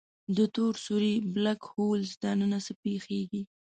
[0.35, 3.41] د تور سوری Black Hole دننه څه پېښېږي؟